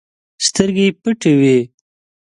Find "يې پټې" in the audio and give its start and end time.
0.89-1.31